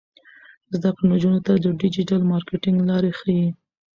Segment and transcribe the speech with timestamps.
[0.73, 3.47] زده کړه نجونو ته د ډیجیټل مارکیټینګ لارې ښيي.